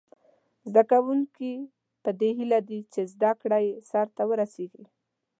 [0.69, 1.53] زده کوونکي
[2.03, 4.83] په دې هیله وي چې زده کړه یې سرته ورسیږي.